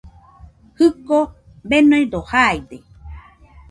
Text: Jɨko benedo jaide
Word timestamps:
Jɨko 0.77 1.17
benedo 1.69 2.19
jaide 2.29 2.77